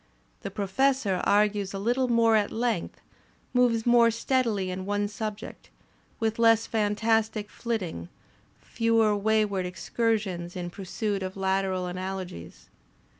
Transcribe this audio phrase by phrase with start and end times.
[0.41, 2.99] The Professor argues a little more at length,
[3.53, 5.69] moves more steadily in one subject,
[6.19, 8.07] with less fantastic fiitting,
[8.59, 12.67] fewer wayward excursions in pursuit of lateral analogies.